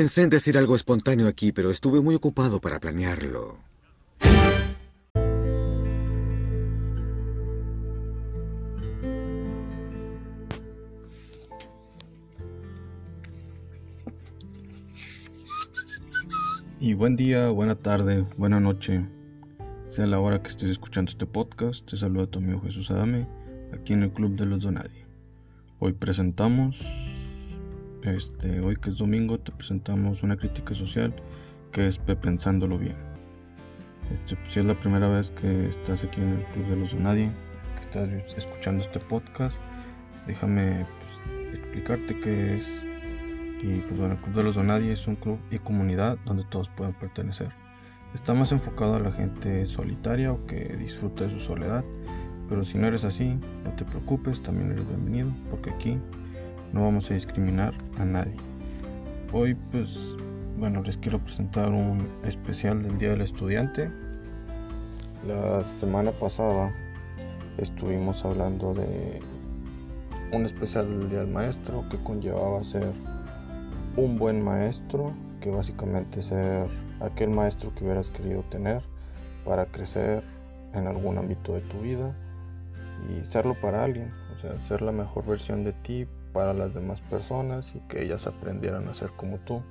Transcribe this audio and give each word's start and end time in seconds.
pensé 0.00 0.22
en 0.22 0.30
decir 0.30 0.56
algo 0.56 0.76
espontáneo 0.76 1.28
aquí, 1.28 1.52
pero 1.52 1.70
estuve 1.70 2.00
muy 2.00 2.14
ocupado 2.14 2.58
para 2.58 2.80
planearlo. 2.80 3.58
Y 16.80 16.94
buen 16.94 17.16
día, 17.16 17.50
buena 17.50 17.74
tarde, 17.74 18.24
buena 18.38 18.58
noche. 18.58 19.06
Sea 19.84 20.06
la 20.06 20.18
hora 20.18 20.42
que 20.42 20.48
estés 20.48 20.70
escuchando 20.70 21.10
este 21.10 21.26
podcast, 21.26 21.84
te 21.84 21.98
saluda 21.98 22.26
tu 22.26 22.38
amigo 22.38 22.62
Jesús 22.62 22.90
Adame, 22.90 23.28
aquí 23.74 23.92
en 23.92 24.04
el 24.04 24.12
Club 24.12 24.34
de 24.36 24.46
los 24.46 24.62
Donadi. 24.62 25.04
Hoy 25.78 25.92
presentamos, 25.92 26.80
este, 28.02 28.60
hoy 28.60 28.76
que 28.76 28.90
es 28.90 28.98
domingo, 28.98 29.38
te 29.38 29.52
presentamos 29.52 30.22
una 30.22 30.36
crítica 30.36 30.74
social 30.74 31.14
que 31.72 31.86
es 31.86 31.98
Pensándolo 31.98 32.78
Bien. 32.78 32.96
Este, 34.12 34.36
si 34.48 34.60
es 34.60 34.66
la 34.66 34.74
primera 34.74 35.08
vez 35.08 35.30
que 35.30 35.68
estás 35.68 36.02
aquí 36.04 36.20
en 36.20 36.30
el 36.30 36.44
Club 36.46 36.66
de 36.68 36.76
los 36.76 36.92
Donadi, 36.92 37.30
que 37.76 37.80
estás 37.82 38.08
escuchando 38.36 38.82
este 38.82 38.98
podcast, 38.98 39.58
déjame 40.26 40.84
pues, 40.84 41.58
explicarte 41.58 42.18
qué 42.18 42.56
es 42.56 42.82
y 43.62 43.80
pues 43.80 43.98
bueno, 43.98 44.14
el 44.14 44.20
Club 44.20 44.34
de 44.36 44.42
los 44.42 44.54
Donadi 44.54 44.88
es 44.88 45.06
un 45.06 45.16
club 45.16 45.38
y 45.50 45.58
comunidad 45.58 46.18
donde 46.24 46.44
todos 46.44 46.68
pueden 46.70 46.94
pertenecer. 46.94 47.50
Está 48.14 48.34
más 48.34 48.50
enfocado 48.50 48.94
a 48.96 49.00
la 49.00 49.12
gente 49.12 49.66
solitaria 49.66 50.32
o 50.32 50.44
que 50.46 50.76
disfruta 50.76 51.24
de 51.24 51.30
su 51.30 51.38
soledad, 51.38 51.84
pero 52.48 52.64
si 52.64 52.78
no 52.78 52.86
eres 52.86 53.04
así, 53.04 53.38
no 53.64 53.72
te 53.76 53.84
preocupes, 53.84 54.42
también 54.42 54.72
eres 54.72 54.88
bienvenido, 54.88 55.30
porque 55.50 55.70
aquí 55.70 55.98
no 56.72 56.84
vamos 56.84 57.10
a 57.10 57.14
discriminar 57.14 57.74
a 57.98 58.04
nadie. 58.04 58.34
Hoy 59.32 59.54
pues 59.72 60.14
bueno, 60.58 60.82
les 60.82 60.96
quiero 60.98 61.18
presentar 61.18 61.70
un 61.70 62.06
especial 62.24 62.82
del 62.82 62.98
Día 62.98 63.10
del 63.10 63.22
Estudiante. 63.22 63.90
La 65.26 65.62
semana 65.62 66.12
pasada 66.12 66.72
estuvimos 67.58 68.24
hablando 68.24 68.74
de 68.74 69.20
un 70.32 70.44
especial 70.44 70.88
del 70.88 71.10
Día 71.10 71.20
del 71.20 71.30
Maestro 71.30 71.84
que 71.90 71.98
conllevaba 72.02 72.62
ser 72.62 72.92
un 73.96 74.18
buen 74.18 74.42
maestro, 74.42 75.12
que 75.40 75.50
básicamente 75.50 76.22
ser 76.22 76.66
aquel 77.00 77.30
maestro 77.30 77.74
que 77.74 77.84
hubieras 77.84 78.08
querido 78.10 78.42
tener 78.50 78.82
para 79.44 79.66
crecer 79.66 80.22
en 80.74 80.86
algún 80.86 81.18
ámbito 81.18 81.54
de 81.54 81.60
tu 81.62 81.80
vida 81.80 82.14
y 83.08 83.24
serlo 83.24 83.54
para 83.60 83.82
alguien, 83.82 84.10
o 84.32 84.36
sea, 84.36 84.58
ser 84.58 84.82
la 84.82 84.92
mejor 84.92 85.26
versión 85.26 85.64
de 85.64 85.72
ti 85.72 86.06
para 86.32 86.54
las 86.54 86.74
demás 86.74 87.00
personas 87.00 87.74
y 87.74 87.80
que 87.80 88.02
ellas 88.02 88.26
aprendieran 88.26 88.88
a 88.88 88.94
ser 88.94 89.10
como 89.10 89.38
tú. 89.38 89.62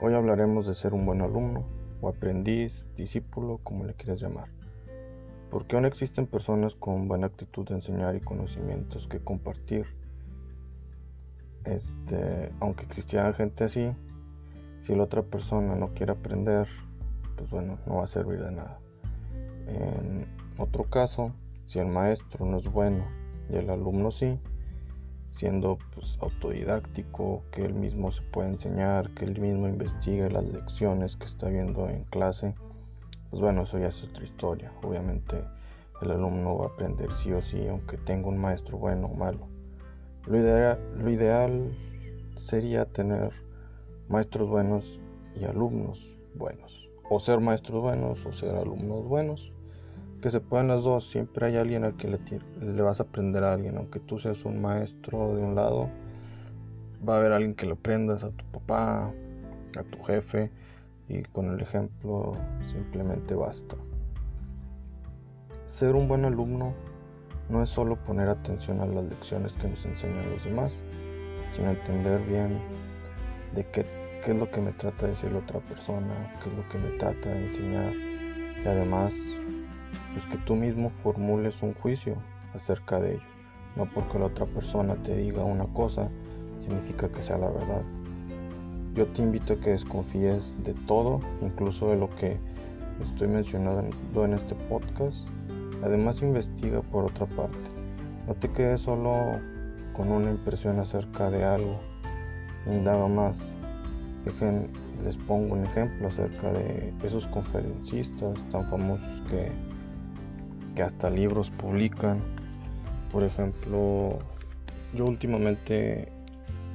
Hoy 0.00 0.14
hablaremos 0.14 0.66
de 0.66 0.74
ser 0.74 0.94
un 0.94 1.06
buen 1.06 1.20
alumno 1.20 1.64
o 2.00 2.08
aprendiz, 2.08 2.86
discípulo, 2.96 3.60
como 3.62 3.84
le 3.84 3.94
quieras 3.94 4.20
llamar. 4.20 4.48
Porque 5.50 5.76
aún 5.76 5.84
existen 5.84 6.26
personas 6.26 6.74
con 6.74 7.08
buena 7.08 7.26
actitud 7.26 7.66
de 7.68 7.74
enseñar 7.74 8.16
y 8.16 8.20
conocimientos 8.20 9.06
que 9.06 9.20
compartir 9.20 9.86
este, 11.64 12.52
aunque 12.60 12.84
existiera 12.84 13.32
gente 13.32 13.64
así, 13.64 13.92
si 14.80 14.94
la 14.94 15.04
otra 15.04 15.22
persona 15.22 15.76
no 15.76 15.94
quiere 15.94 16.12
aprender, 16.12 16.66
pues 17.36 17.50
bueno, 17.50 17.78
no 17.86 17.96
va 17.96 18.04
a 18.04 18.08
servir 18.08 18.42
de 18.42 18.50
nada. 18.50 18.80
En 19.68 20.26
otro 20.58 20.84
caso, 20.84 21.32
si 21.64 21.78
el 21.78 21.86
maestro 21.86 22.44
no 22.46 22.58
es 22.58 22.66
bueno 22.66 23.04
y 23.48 23.56
el 23.56 23.70
alumno 23.70 24.10
sí, 24.10 24.40
siendo 25.32 25.78
pues 25.94 26.18
autodidáctico, 26.20 27.42
que 27.50 27.64
él 27.64 27.72
mismo 27.72 28.12
se 28.12 28.20
puede 28.20 28.50
enseñar, 28.50 29.10
que 29.14 29.24
él 29.24 29.40
mismo 29.40 29.66
investigue 29.66 30.28
las 30.30 30.46
lecciones 30.46 31.16
que 31.16 31.24
está 31.24 31.48
viendo 31.48 31.88
en 31.88 32.04
clase, 32.04 32.54
pues 33.30 33.40
bueno, 33.40 33.62
eso 33.62 33.78
ya 33.78 33.88
es 33.88 34.02
otra 34.02 34.24
historia. 34.24 34.70
Obviamente 34.82 35.42
el 36.02 36.10
alumno 36.10 36.58
va 36.58 36.66
a 36.66 36.68
aprender 36.68 37.10
sí 37.10 37.32
o 37.32 37.40
sí, 37.40 37.66
aunque 37.66 37.96
tenga 37.96 38.28
un 38.28 38.36
maestro 38.36 38.76
bueno 38.76 39.06
o 39.06 39.14
malo. 39.14 39.48
Lo 40.26 40.38
ideal, 40.38 41.72
sería 42.34 42.84
tener 42.84 43.32
maestros 44.08 44.50
buenos 44.50 45.00
y 45.34 45.44
alumnos 45.44 46.18
buenos. 46.34 46.90
O 47.08 47.18
ser 47.18 47.40
maestros 47.40 47.80
buenos 47.80 48.24
o 48.26 48.32
ser 48.34 48.54
alumnos 48.54 49.06
buenos. 49.06 49.50
Que 50.22 50.30
se 50.30 50.40
puedan 50.40 50.68
las 50.68 50.84
dos. 50.84 51.10
Siempre 51.10 51.46
hay 51.46 51.56
alguien 51.56 51.84
al 51.84 51.96
que 51.96 52.08
le, 52.08 52.18
le 52.60 52.82
vas 52.82 53.00
a 53.00 53.02
aprender 53.02 53.44
a 53.44 53.52
alguien. 53.52 53.76
Aunque 53.76 54.00
tú 54.00 54.18
seas 54.18 54.44
un 54.44 54.62
maestro 54.62 55.34
de 55.34 55.42
un 55.42 55.54
lado, 55.54 55.90
va 57.06 57.16
a 57.16 57.18
haber 57.18 57.32
alguien 57.32 57.54
que 57.54 57.66
lo 57.66 57.74
aprendas 57.74 58.24
a 58.24 58.30
tu 58.30 58.44
papá, 58.46 59.12
a 59.76 59.82
tu 59.82 60.02
jefe. 60.04 60.50
Y 61.08 61.22
con 61.24 61.50
el 61.50 61.60
ejemplo 61.60 62.32
simplemente 62.66 63.34
basta. 63.34 63.76
Ser 65.66 65.94
un 65.94 66.06
buen 66.06 66.24
alumno 66.24 66.72
no 67.48 67.62
es 67.62 67.68
solo 67.68 67.96
poner 67.96 68.28
atención 68.28 68.80
a 68.80 68.86
las 68.86 69.04
lecciones 69.04 69.52
que 69.54 69.68
nos 69.68 69.84
enseñan 69.84 70.30
los 70.30 70.44
demás, 70.44 70.72
sino 71.50 71.70
entender 71.70 72.20
bien 72.26 72.60
de 73.54 73.66
qué, 73.66 73.84
qué 74.24 74.30
es 74.30 74.36
lo 74.36 74.50
que 74.50 74.60
me 74.60 74.72
trata 74.72 75.06
de 75.06 75.12
decir 75.12 75.32
la 75.32 75.38
otra 75.38 75.60
persona, 75.60 76.32
qué 76.42 76.48
es 76.48 76.56
lo 76.56 76.68
que 76.68 76.78
me 76.78 76.98
trata 76.98 77.28
de 77.28 77.46
enseñar 77.46 77.92
y 78.64 78.68
además 78.68 79.14
pues 80.12 80.26
que 80.26 80.38
tú 80.38 80.54
mismo 80.54 80.90
formules 80.90 81.62
un 81.62 81.74
juicio 81.74 82.16
acerca 82.54 83.00
de 83.00 83.14
ello. 83.14 83.22
No 83.76 83.86
porque 83.86 84.18
la 84.18 84.26
otra 84.26 84.46
persona 84.46 84.96
te 84.96 85.16
diga 85.16 85.44
una 85.44 85.66
cosa 85.66 86.10
significa 86.58 87.08
que 87.10 87.22
sea 87.22 87.38
la 87.38 87.50
verdad. 87.50 87.82
Yo 88.94 89.06
te 89.06 89.22
invito 89.22 89.54
a 89.54 89.60
que 89.60 89.70
desconfíes 89.70 90.54
de 90.62 90.74
todo, 90.86 91.20
incluso 91.40 91.88
de 91.88 91.96
lo 91.96 92.10
que 92.16 92.38
estoy 93.00 93.28
mencionando 93.28 94.24
en 94.24 94.34
este 94.34 94.54
podcast 94.54 95.26
Además 95.82 96.22
investiga 96.22 96.80
por 96.80 97.04
otra 97.04 97.26
parte. 97.26 97.70
No 98.28 98.34
te 98.34 98.48
quedes 98.48 98.82
solo 98.82 99.40
con 99.94 100.10
una 100.12 100.30
impresión 100.30 100.78
acerca 100.78 101.28
de 101.30 101.44
algo. 101.44 101.80
Indaga 102.66 103.08
más. 103.08 103.50
Dejen, 104.24 104.70
les 105.02 105.16
pongo 105.16 105.54
un 105.54 105.64
ejemplo 105.64 106.06
acerca 106.06 106.52
de 106.52 106.94
esos 107.02 107.26
conferencistas 107.26 108.44
tan 108.50 108.64
famosos 108.70 109.22
que, 109.28 109.50
que 110.74 110.82
hasta 110.82 111.10
libros 111.10 111.50
publican. 111.50 112.20
Por 113.10 113.24
ejemplo, 113.24 114.18
yo 114.94 115.04
últimamente, 115.04 116.10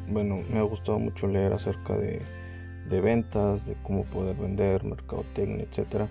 bueno, 0.10 0.42
me 0.52 0.60
ha 0.60 0.64
gustado 0.64 1.00
mucho 1.00 1.28
leer 1.28 1.54
acerca 1.54 1.98
de, 1.98 2.22
de 2.90 3.02
ventas, 3.02 3.66
de 3.66 3.76
cómo 3.84 4.04
poder 4.06 4.36
vender, 4.36 4.84
mercadotecnia, 4.84 5.66
etcétera 5.70 6.08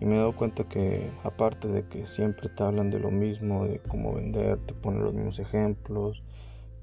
y 0.00 0.04
me 0.04 0.14
he 0.14 0.18
dado 0.18 0.36
cuenta 0.36 0.64
que 0.64 1.10
aparte 1.24 1.68
de 1.68 1.86
que 1.86 2.06
siempre 2.06 2.48
te 2.48 2.62
hablan 2.62 2.90
de 2.90 3.00
lo 3.00 3.10
mismo, 3.10 3.66
de 3.66 3.78
cómo 3.78 4.14
vender, 4.14 4.58
te 4.66 4.74
ponen 4.74 5.02
los 5.02 5.14
mismos 5.14 5.38
ejemplos, 5.38 6.22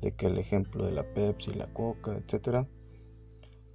de 0.02 0.14
que 0.14 0.26
el 0.26 0.40
ejemplo 0.40 0.86
de 0.86 0.94
la 0.94 1.04
Pepsi, 1.04 1.54
la 1.54 1.68
Coca, 1.68 2.18
etc. 2.18 2.66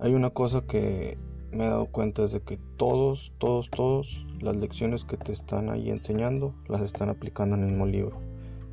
Hay 0.00 0.14
una 0.14 0.30
cosa 0.30 0.62
que 0.62 1.18
me 1.53 1.64
he 1.64 1.69
dado 1.69 1.86
cuenta 1.86 2.25
es 2.25 2.32
de 2.32 2.41
que 2.41 2.59
todos, 2.76 3.32
todos, 3.38 3.70
todos 3.70 4.26
las 4.41 4.56
lecciones 4.56 5.04
que 5.04 5.16
te 5.16 5.32
están 5.32 5.70
ahí 5.70 5.91
enseñando 5.91 6.54
las 6.69 6.82
están 6.82 7.09
aplicando 7.09 7.56
en 7.56 7.62
el 7.62 7.69
mismo 7.70 7.86
libro. 7.86 8.19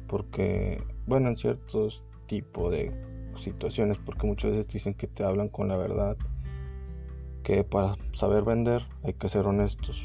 Porque, 0.08 0.84
bueno, 1.08 1.30
en 1.30 1.38
ciertos 1.38 2.04
tipos 2.28 2.72
de 2.72 2.92
situaciones, 3.38 3.98
porque 3.98 4.28
muchas 4.28 4.52
veces 4.52 4.68
dicen 4.68 4.94
que 4.94 5.08
te 5.08 5.24
hablan 5.24 5.50
con 5.50 5.68
la 5.68 5.78
verdad, 5.78 6.18
que 7.44 7.64
para 7.64 7.96
saber 8.14 8.44
vender 8.44 8.84
hay 9.04 9.14
que 9.14 9.30
ser 9.30 9.46
honestos 9.46 10.02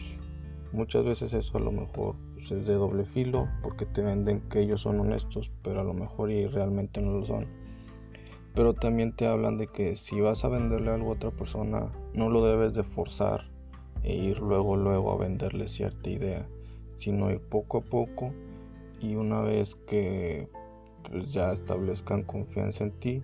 Muchas 0.72 1.04
veces 1.04 1.32
eso 1.32 1.58
a 1.58 1.60
lo 1.60 1.72
mejor 1.72 2.14
es 2.38 2.48
de 2.48 2.74
doble 2.74 3.04
filo 3.04 3.48
porque 3.60 3.86
te 3.86 4.02
venden 4.02 4.40
que 4.48 4.60
ellos 4.60 4.82
son 4.82 5.00
honestos, 5.00 5.50
pero 5.64 5.80
a 5.80 5.84
lo 5.84 5.94
mejor 5.94 6.30
y 6.30 6.46
realmente 6.46 7.02
no 7.02 7.18
lo 7.18 7.26
son. 7.26 7.48
Pero 8.54 8.72
también 8.74 9.12
te 9.16 9.26
hablan 9.26 9.58
de 9.58 9.66
que 9.66 9.96
si 9.96 10.20
vas 10.20 10.44
a 10.44 10.48
venderle 10.48 10.92
algo 10.92 11.10
a 11.10 11.14
otra 11.14 11.32
persona, 11.32 11.90
no 12.14 12.28
lo 12.28 12.44
debes 12.44 12.74
de 12.74 12.82
forzar 12.82 13.50
e 14.02 14.16
ir 14.16 14.38
luego 14.40 14.76
luego 14.76 15.12
a 15.12 15.16
venderle 15.16 15.68
cierta 15.68 16.10
idea, 16.10 16.46
sino 16.96 17.30
ir 17.30 17.40
poco 17.40 17.78
a 17.78 17.80
poco. 17.82 18.32
Y 19.00 19.14
una 19.14 19.40
vez 19.40 19.74
que 19.86 20.48
pues, 21.08 21.32
ya 21.32 21.52
establezcan 21.52 22.22
confianza 22.24 22.84
en 22.84 22.92
ti, 22.92 23.22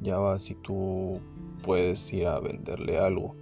ya 0.00 0.18
vas 0.18 0.50
y 0.50 0.54
tú 0.54 1.20
puedes 1.62 2.12
ir 2.12 2.26
a 2.26 2.40
venderle 2.40 2.98
algo. 2.98 3.34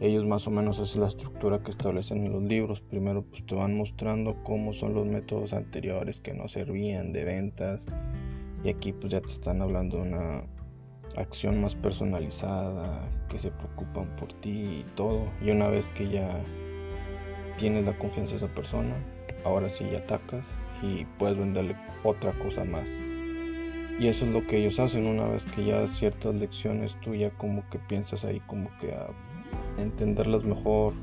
Ellos 0.00 0.24
más 0.24 0.46
o 0.46 0.50
menos 0.50 0.80
es 0.80 0.96
la 0.96 1.06
estructura 1.06 1.62
que 1.62 1.70
establecen 1.70 2.26
en 2.26 2.32
los 2.32 2.42
libros. 2.42 2.80
Primero 2.80 3.22
pues 3.22 3.46
te 3.46 3.54
van 3.54 3.76
mostrando 3.76 4.42
cómo 4.42 4.72
son 4.72 4.94
los 4.94 5.06
métodos 5.06 5.52
anteriores 5.52 6.20
que 6.20 6.34
no 6.34 6.48
servían 6.48 7.12
de 7.12 7.24
ventas. 7.24 7.86
Y 8.64 8.70
aquí 8.70 8.92
pues 8.92 9.12
ya 9.12 9.20
te 9.20 9.30
están 9.30 9.62
hablando 9.62 9.98
de 9.98 10.02
una 10.02 10.44
acción 11.16 11.60
más 11.60 11.74
personalizada, 11.74 13.00
que 13.28 13.38
se 13.38 13.50
preocupan 13.50 14.06
por 14.16 14.32
ti 14.32 14.80
y 14.80 14.86
todo. 14.94 15.28
Y 15.42 15.50
una 15.50 15.68
vez 15.68 15.88
que 15.90 16.08
ya 16.08 16.40
tienes 17.56 17.84
la 17.84 17.96
confianza 17.98 18.32
de 18.32 18.38
esa 18.38 18.54
persona, 18.54 18.94
ahora 19.44 19.68
sí 19.68 19.84
ya 19.90 19.98
atacas 19.98 20.56
y 20.82 21.04
puedes 21.18 21.38
venderle 21.38 21.76
otra 22.02 22.32
cosa 22.32 22.64
más. 22.64 22.88
Y 23.98 24.08
eso 24.08 24.26
es 24.26 24.32
lo 24.32 24.44
que 24.46 24.58
ellos 24.58 24.80
hacen 24.80 25.06
una 25.06 25.24
vez 25.28 25.44
que 25.46 25.64
ya 25.64 25.86
ciertas 25.86 26.34
lecciones 26.34 26.96
tú 27.00 27.14
ya 27.14 27.30
como 27.30 27.68
que 27.70 27.78
piensas 27.78 28.24
ahí 28.24 28.40
como 28.46 28.68
que 28.80 28.92
a 28.92 29.06
entenderlas 29.78 30.42
mejor 30.42 30.94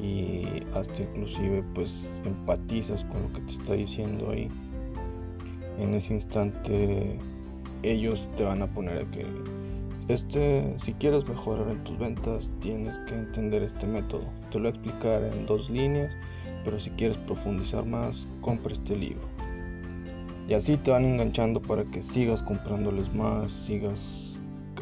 y 0.00 0.62
hasta 0.74 1.02
inclusive 1.02 1.64
pues 1.74 2.04
empatizas 2.24 3.04
con 3.04 3.22
lo 3.22 3.32
que 3.32 3.40
te 3.40 3.52
está 3.52 3.74
diciendo 3.74 4.30
ahí. 4.30 4.48
En 5.78 5.92
ese 5.94 6.14
instante 6.14 7.18
ellos 7.90 8.28
te 8.36 8.44
van 8.44 8.62
a 8.62 8.66
poner 8.66 9.06
que 9.06 9.26
este, 10.08 10.74
si 10.78 10.92
quieres 10.94 11.26
mejorar 11.26 11.68
en 11.70 11.82
tus 11.84 11.98
ventas, 11.98 12.50
tienes 12.60 12.98
que 13.00 13.14
entender 13.14 13.62
este 13.62 13.86
método. 13.86 14.24
Te 14.50 14.58
lo 14.58 14.64
voy 14.64 14.66
a 14.66 14.70
explicar 14.70 15.22
en 15.22 15.46
dos 15.46 15.70
líneas, 15.70 16.14
pero 16.64 16.78
si 16.78 16.90
quieres 16.90 17.16
profundizar 17.18 17.86
más, 17.86 18.28
compra 18.42 18.74
este 18.74 18.96
libro. 18.96 19.22
Y 20.46 20.52
así 20.52 20.76
te 20.76 20.90
van 20.90 21.06
enganchando 21.06 21.62
para 21.62 21.84
que 21.84 22.02
sigas 22.02 22.42
comprándoles 22.42 23.14
más, 23.14 23.50
sigas 23.50 24.24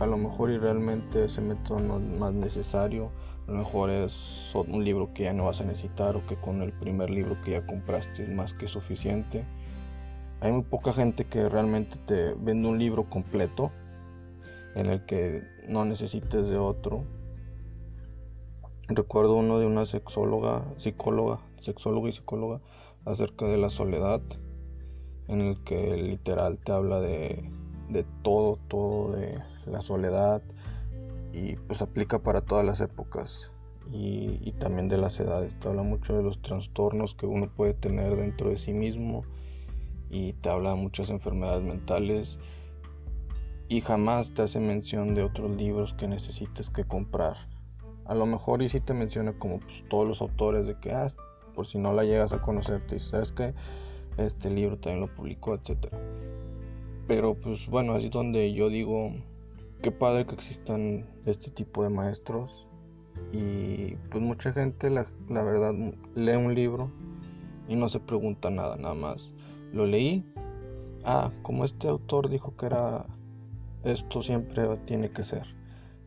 a 0.02 0.06
lo 0.06 0.16
mejor 0.16 0.50
y 0.50 0.58
realmente 0.58 1.26
ese 1.26 1.40
método 1.40 1.78
no 1.78 1.98
es 1.98 2.18
más 2.18 2.32
necesario. 2.32 3.10
A 3.46 3.52
lo 3.52 3.58
mejor 3.58 3.90
es 3.90 4.52
un 4.54 4.84
libro 4.84 5.12
que 5.14 5.24
ya 5.24 5.32
no 5.32 5.44
vas 5.44 5.60
a 5.60 5.64
necesitar 5.64 6.16
o 6.16 6.26
que 6.26 6.34
con 6.36 6.62
el 6.62 6.72
primer 6.72 7.10
libro 7.10 7.40
que 7.42 7.52
ya 7.52 7.66
compraste 7.66 8.24
es 8.24 8.28
más 8.28 8.52
que 8.52 8.66
suficiente. 8.66 9.44
Hay 10.42 10.50
muy 10.50 10.64
poca 10.64 10.92
gente 10.92 11.24
que 11.24 11.48
realmente 11.48 11.98
te 12.04 12.34
vende 12.34 12.66
un 12.66 12.76
libro 12.76 13.08
completo 13.08 13.70
en 14.74 14.86
el 14.86 15.06
que 15.06 15.40
no 15.68 15.84
necesites 15.84 16.48
de 16.48 16.58
otro. 16.58 17.04
Recuerdo 18.88 19.36
uno 19.36 19.60
de 19.60 19.66
una 19.66 19.86
sexóloga, 19.86 20.64
psicóloga, 20.78 21.38
sexóloga 21.60 22.08
y 22.08 22.12
psicóloga 22.12 22.60
acerca 23.04 23.46
de 23.46 23.56
la 23.56 23.70
soledad, 23.70 24.20
en 25.28 25.42
el 25.42 25.62
que 25.62 25.96
literal 25.96 26.58
te 26.58 26.72
habla 26.72 26.98
de, 26.98 27.48
de 27.88 28.04
todo, 28.24 28.58
todo 28.66 29.12
de 29.12 29.38
la 29.66 29.80
soledad 29.80 30.42
y 31.32 31.54
pues 31.54 31.82
aplica 31.82 32.18
para 32.18 32.40
todas 32.40 32.66
las 32.66 32.80
épocas 32.80 33.52
y, 33.92 34.40
y 34.40 34.50
también 34.58 34.88
de 34.88 34.98
las 34.98 35.20
edades. 35.20 35.56
Te 35.60 35.68
habla 35.68 35.84
mucho 35.84 36.16
de 36.16 36.24
los 36.24 36.42
trastornos 36.42 37.14
que 37.14 37.26
uno 37.26 37.48
puede 37.48 37.74
tener 37.74 38.16
dentro 38.16 38.50
de 38.50 38.56
sí 38.56 38.72
mismo 38.72 39.22
y 40.12 40.34
te 40.34 40.50
habla 40.50 40.70
de 40.70 40.76
muchas 40.76 41.10
enfermedades 41.10 41.64
mentales 41.64 42.38
y 43.68 43.80
jamás 43.80 44.34
te 44.34 44.42
hace 44.42 44.60
mención 44.60 45.14
de 45.14 45.22
otros 45.22 45.50
libros 45.56 45.94
que 45.94 46.06
necesites 46.06 46.68
que 46.68 46.84
comprar. 46.84 47.36
A 48.04 48.14
lo 48.14 48.26
mejor 48.26 48.62
y 48.62 48.68
si 48.68 48.80
te 48.80 48.92
menciona 48.92 49.32
como 49.38 49.60
pues, 49.60 49.82
todos 49.88 50.06
los 50.06 50.20
autores 50.20 50.66
de 50.66 50.78
que, 50.78 50.92
ah, 50.92 51.08
por 51.54 51.66
si 51.66 51.78
no 51.78 51.94
la 51.94 52.04
llegas 52.04 52.34
a 52.34 52.42
conocer, 52.42 52.86
te 52.86 52.98
sabes 52.98 53.32
que 53.32 53.54
este 54.18 54.50
libro 54.50 54.76
también 54.76 55.00
lo 55.00 55.14
publicó, 55.14 55.54
etc. 55.54 55.88
Pero 57.08 57.34
pues 57.34 57.66
bueno, 57.66 57.94
así 57.94 58.10
donde 58.10 58.52
yo 58.52 58.68
digo, 58.68 59.14
qué 59.80 59.90
padre 59.90 60.26
que 60.26 60.34
existan 60.34 61.06
este 61.24 61.50
tipo 61.50 61.82
de 61.82 61.88
maestros. 61.88 62.68
Y 63.32 63.94
pues 64.10 64.22
mucha 64.22 64.52
gente, 64.52 64.90
la, 64.90 65.06
la 65.30 65.42
verdad, 65.42 65.72
lee 66.14 66.36
un 66.36 66.54
libro 66.54 66.90
y 67.68 67.76
no 67.76 67.88
se 67.88 68.00
pregunta 68.00 68.50
nada, 68.50 68.76
nada 68.76 68.94
más. 68.94 69.34
Lo 69.72 69.86
leí. 69.86 70.24
Ah, 71.04 71.30
como 71.42 71.64
este 71.64 71.88
autor 71.88 72.28
dijo 72.28 72.56
que 72.56 72.66
era 72.66 73.06
esto 73.84 74.22
siempre 74.22 74.76
tiene 74.84 75.10
que 75.10 75.24
ser. 75.24 75.46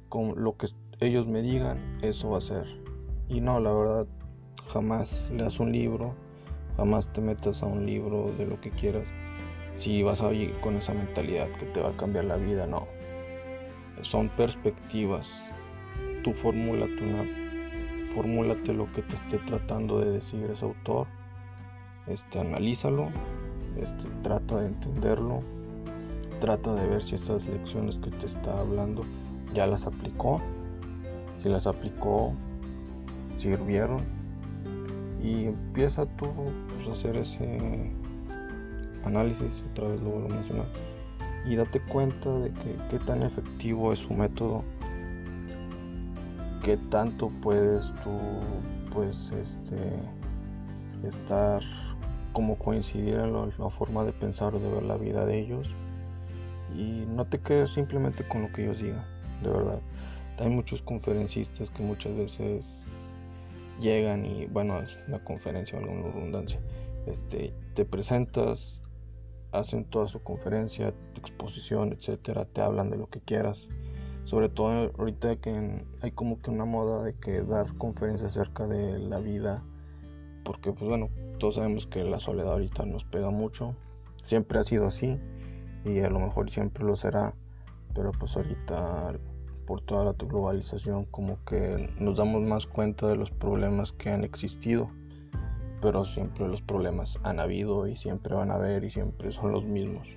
Con 0.09 0.41
lo 0.41 0.55
que 0.55 0.67
ellos 0.99 1.27
me 1.27 1.41
digan, 1.41 1.77
eso 2.01 2.29
va 2.29 2.37
a 2.37 2.41
ser. 2.41 2.65
Y 3.27 3.41
no, 3.41 3.59
la 3.59 3.73
verdad, 3.73 4.07
jamás 4.69 5.29
leas 5.33 5.59
un 5.59 5.71
libro, 5.71 6.13
jamás 6.77 7.11
te 7.11 7.21
metas 7.21 7.63
a 7.63 7.65
un 7.65 7.85
libro 7.85 8.31
de 8.37 8.45
lo 8.45 8.61
que 8.61 8.69
quieras. 8.71 9.07
Si 9.73 10.03
vas 10.03 10.21
a 10.21 10.31
ir 10.31 10.57
con 10.61 10.75
esa 10.75 10.93
mentalidad 10.93 11.49
que 11.59 11.65
te 11.65 11.81
va 11.81 11.89
a 11.89 11.97
cambiar 11.97 12.25
la 12.25 12.37
vida, 12.37 12.65
no. 12.65 12.87
Son 14.01 14.29
perspectivas. 14.29 15.51
Tú 16.23 16.33
formúlate 16.33 17.03
una 17.03 17.25
formúlate 18.15 18.73
lo 18.73 18.89
que 18.93 19.01
te 19.01 19.15
esté 19.15 19.37
tratando 19.39 19.99
de 19.99 20.11
decir 20.11 20.49
ese 20.49 20.63
autor. 20.63 21.07
Este, 22.07 22.39
analízalo, 22.39 23.09
este, 23.81 24.07
trata 24.23 24.59
de 24.59 24.67
entenderlo, 24.67 25.41
trata 26.39 26.73
de 26.75 26.87
ver 26.87 27.03
si 27.03 27.15
estas 27.15 27.45
lecciones 27.47 27.97
que 27.97 28.11
te 28.11 28.25
está 28.25 28.59
hablando 28.59 29.03
ya 29.53 29.67
las 29.67 29.85
aplicó, 29.87 30.41
si 31.37 31.49
las 31.49 31.67
aplicó, 31.67 32.33
sirvieron. 33.37 34.01
Y 35.21 35.45
empieza 35.45 36.05
tú 36.05 36.27
pues, 36.67 36.87
a 36.87 36.91
hacer 36.91 37.15
ese 37.15 37.91
análisis, 39.05 39.63
otra 39.71 39.87
vez 39.87 40.01
lo 40.01 40.11
vuelvo 40.11 40.27
a 40.27 40.35
mencionar, 40.35 40.65
y 41.47 41.55
date 41.55 41.79
cuenta 41.91 42.31
de 42.39 42.51
que 42.51 42.75
qué 42.89 42.99
tan 42.99 43.23
efectivo 43.23 43.93
es 43.93 43.99
su 43.99 44.13
método, 44.13 44.63
qué 46.63 46.77
tanto 46.89 47.31
puedes 47.41 47.91
tú 48.03 48.17
pues 48.93 49.31
este 49.31 49.75
estar 51.03 51.61
como 52.35 52.57
coincidir 52.57 53.13
en 53.15 53.31
la 53.33 53.69
forma 53.69 54.03
de 54.03 54.11
pensar 54.11 54.53
o 54.53 54.59
de 54.59 54.69
ver 54.69 54.83
la 54.83 54.97
vida 54.97 55.25
de 55.25 55.39
ellos 55.39 55.73
y 56.75 57.05
no 57.07 57.25
te 57.25 57.39
quedes 57.39 57.69
simplemente 57.69 58.27
con 58.27 58.41
lo 58.41 58.51
que 58.51 58.65
ellos 58.65 58.77
digan, 58.77 59.05
de 59.41 59.49
verdad. 59.49 59.79
Hay 60.39 60.49
muchos 60.49 60.81
conferencistas 60.81 61.69
que 61.69 61.81
muchas 61.81 62.13
veces 62.13 62.87
llegan 63.79 64.25
y, 64.25 64.47
bueno, 64.47 64.81
es 64.81 64.97
una 65.07 65.23
conferencia 65.23 65.79
o 65.79 65.81
alguna 65.81 66.11
redundancia, 66.11 66.59
este, 67.07 67.53
te 67.73 67.85
presentas, 67.85 68.81
hacen 69.53 69.85
toda 69.85 70.09
su 70.09 70.21
conferencia, 70.21 70.93
exposición, 71.15 71.93
etcétera, 71.93 72.43
te 72.43 72.59
hablan 72.59 72.89
de 72.89 72.97
lo 72.97 73.09
que 73.09 73.21
quieras. 73.21 73.69
Sobre 74.25 74.49
todo 74.49 74.91
ahorita 74.97 75.37
que 75.37 75.85
hay 76.01 76.11
como 76.11 76.41
que 76.41 76.49
una 76.51 76.65
moda 76.65 77.01
de 77.01 77.13
que 77.13 77.43
dar 77.43 77.77
conferencias 77.77 78.35
acerca 78.35 78.67
de 78.67 78.99
la 78.99 79.19
vida, 79.19 79.63
porque 80.45 80.71
pues 80.71 80.87
bueno, 80.87 81.09
todos 81.39 81.55
sabemos 81.55 81.87
que 81.87 82.05
la 82.05 82.19
soledad 82.19 82.53
ahorita 82.53 82.85
nos 82.85 83.03
pega 83.03 83.31
mucho, 83.31 83.75
siempre 84.23 84.59
ha 84.59 84.63
sido 84.63 84.85
así 84.85 85.19
y 85.83 85.99
a 85.99 86.09
lo 86.09 86.19
mejor 86.19 86.49
siempre 86.49 86.85
lo 86.85 86.95
será, 86.95 87.33
pero 87.93 88.11
pues 88.11 88.37
ahorita 88.37 89.13
por 89.65 89.81
toda 89.81 90.05
la 90.05 90.13
globalización 90.13 91.05
como 91.05 91.43
que 91.43 91.89
nos 91.99 92.17
damos 92.17 92.43
más 92.43 92.67
cuenta 92.67 93.07
de 93.07 93.15
los 93.15 93.31
problemas 93.31 93.91
que 93.91 94.11
han 94.11 94.23
existido, 94.23 94.89
pero 95.81 96.05
siempre 96.05 96.47
los 96.47 96.61
problemas 96.61 97.19
han 97.23 97.39
habido 97.39 97.87
y 97.87 97.95
siempre 97.95 98.35
van 98.35 98.51
a 98.51 98.55
haber 98.55 98.83
y 98.83 98.89
siempre 98.89 99.31
son 99.31 99.51
los 99.51 99.65
mismos. 99.65 100.07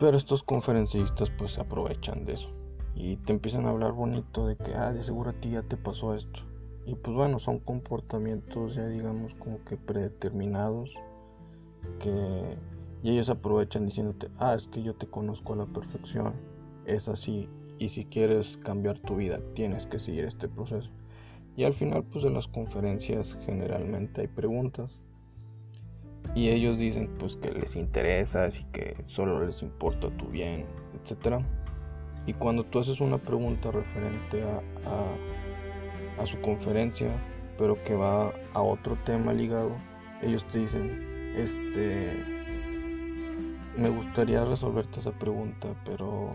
Pero 0.00 0.16
estos 0.16 0.42
conferencistas 0.42 1.30
pues 1.30 1.52
se 1.52 1.60
aprovechan 1.60 2.24
de 2.24 2.34
eso 2.34 2.48
y 2.94 3.16
te 3.16 3.32
empiezan 3.32 3.66
a 3.66 3.70
hablar 3.70 3.92
bonito 3.92 4.46
de 4.46 4.56
que, 4.56 4.74
ah, 4.74 4.92
de 4.92 5.02
seguro 5.02 5.30
a 5.30 5.34
ti 5.34 5.50
ya 5.50 5.62
te 5.62 5.76
pasó 5.76 6.14
esto. 6.14 6.40
Y 6.88 6.94
pues 6.94 7.14
bueno, 7.14 7.38
son 7.38 7.58
comportamientos 7.58 8.74
ya 8.74 8.86
digamos 8.86 9.34
como 9.34 9.62
que 9.64 9.76
predeterminados 9.76 10.94
que 12.00 12.56
y 13.02 13.10
ellos 13.10 13.28
aprovechan 13.28 13.84
diciéndote, 13.84 14.28
ah, 14.38 14.54
es 14.54 14.66
que 14.66 14.82
yo 14.82 14.94
te 14.94 15.06
conozco 15.06 15.52
a 15.52 15.56
la 15.56 15.66
perfección, 15.66 16.32
es 16.86 17.08
así, 17.08 17.48
y 17.78 17.90
si 17.90 18.06
quieres 18.06 18.56
cambiar 18.56 18.98
tu 18.98 19.16
vida, 19.16 19.38
tienes 19.54 19.86
que 19.86 19.98
seguir 19.98 20.24
este 20.24 20.48
proceso. 20.48 20.90
Y 21.56 21.64
al 21.64 21.74
final, 21.74 22.04
pues 22.04 22.24
de 22.24 22.30
las 22.30 22.48
conferencias 22.48 23.38
generalmente 23.44 24.22
hay 24.22 24.26
preguntas. 24.26 24.98
Y 26.34 26.48
ellos 26.48 26.78
dicen 26.78 27.10
pues 27.18 27.36
que 27.36 27.52
les 27.52 27.76
interesa, 27.76 28.44
así 28.46 28.64
que 28.72 28.96
solo 29.04 29.44
les 29.44 29.62
importa 29.62 30.10
tu 30.16 30.26
bien, 30.26 30.64
etc. 30.94 31.42
Y 32.26 32.32
cuando 32.32 32.64
tú 32.64 32.80
haces 32.80 33.00
una 33.00 33.18
pregunta 33.18 33.70
referente 33.70 34.42
a, 34.42 34.60
a 36.20 36.26
su 36.26 36.40
conferencia, 36.40 37.08
pero 37.58 37.82
que 37.84 37.94
va 37.94 38.32
a 38.54 38.62
otro 38.62 38.96
tema 39.04 39.32
ligado, 39.32 39.72
ellos 40.22 40.44
te 40.48 40.58
dicen, 40.58 41.32
este, 41.36 42.12
me 43.76 43.88
gustaría 43.88 44.44
resolverte 44.44 45.00
esa 45.00 45.12
pregunta, 45.12 45.68
pero 45.84 46.30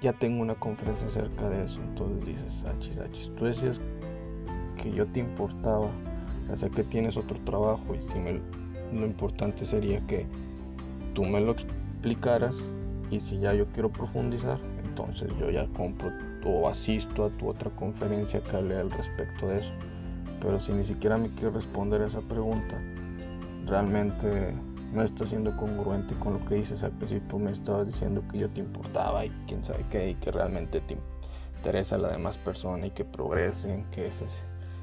ya 0.00 0.12
tengo 0.12 0.42
una 0.42 0.54
conferencia 0.54 1.06
acerca 1.06 1.48
de 1.48 1.64
eso. 1.64 1.80
Entonces 1.80 2.26
dices, 2.26 2.64
achis, 2.64 2.98
achis, 2.98 3.30
tú 3.36 3.44
decías 3.44 3.80
que 4.76 4.92
yo 4.92 5.06
te 5.06 5.20
importaba, 5.20 5.90
o 6.50 6.70
que 6.70 6.84
tienes 6.84 7.16
otro 7.16 7.38
trabajo 7.44 7.94
y 7.94 8.02
si 8.02 8.18
me, 8.18 8.40
lo 8.92 9.06
importante 9.06 9.64
sería 9.64 10.00
que 10.06 10.26
tú 11.14 11.24
me 11.24 11.40
lo 11.40 11.52
explicaras 11.52 12.56
y 13.10 13.20
si 13.20 13.38
ya 13.38 13.54
yo 13.54 13.66
quiero 13.68 13.90
profundizar, 13.90 14.58
entonces 14.94 15.28
yo 15.40 15.50
ya 15.50 15.66
compro 15.72 16.12
o 16.44 16.68
asisto 16.68 17.24
a 17.24 17.30
tu 17.30 17.48
otra 17.48 17.68
conferencia 17.70 18.40
que 18.40 18.56
hable 18.56 18.76
al 18.76 18.90
respecto 18.92 19.48
de 19.48 19.58
eso. 19.58 19.72
Pero 20.40 20.60
si 20.60 20.72
ni 20.72 20.84
siquiera 20.84 21.16
me 21.16 21.30
quieres 21.34 21.54
responder 21.54 22.02
a 22.02 22.06
esa 22.06 22.20
pregunta, 22.20 22.78
realmente 23.66 24.54
no 24.92 25.02
está 25.02 25.26
siendo 25.26 25.56
congruente 25.56 26.14
con 26.16 26.34
lo 26.34 26.44
que 26.44 26.56
dices 26.56 26.82
al 26.84 26.92
principio. 26.92 27.38
Me 27.38 27.50
estabas 27.50 27.88
diciendo 27.88 28.22
que 28.30 28.38
yo 28.38 28.50
te 28.50 28.60
importaba 28.60 29.24
y 29.24 29.30
quién 29.48 29.64
sabe 29.64 29.84
qué, 29.90 30.10
y 30.10 30.14
que 30.14 30.30
realmente 30.30 30.80
te 30.82 30.96
interesa 31.56 31.96
a 31.96 31.98
la 31.98 32.12
demás 32.12 32.38
persona 32.38 32.86
y 32.86 32.90
que 32.90 33.04
progresen, 33.04 33.84
que, 33.90 34.10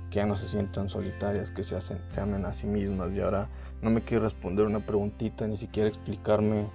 que 0.10 0.15
ya 0.15 0.25
no 0.25 0.36
se 0.36 0.48
sientan 0.48 0.89
solitarias, 0.89 1.51
que 1.51 1.63
se, 1.63 1.77
hacen, 1.77 2.00
se 2.10 2.20
amen 2.20 2.46
a 2.46 2.51
sí 2.51 2.68
mismas. 2.68 3.13
Y 3.13 3.22
ahora 3.22 3.48
no 3.82 3.91
me 3.91 4.01
quieres 4.01 4.34
responder 4.34 4.65
una 4.65 4.86
preguntita, 4.86 5.48
ni 5.48 5.56
siquiera 5.56 5.88
explicarme 5.88 6.65